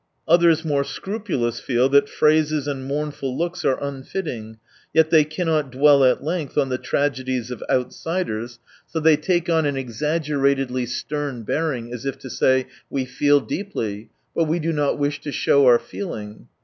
[0.27, 4.57] Others more scrupu lous feel that phrases and mournful looks are unfitting,
[4.95, 9.47] yet they cannot dwell at length on the tragedies of outsiders, so they 170 take
[9.47, 12.65] on an exaggeratedly stern bearing, as if to say,"
[12.99, 16.47] We feel deeply, but we do not wish to show our feeling."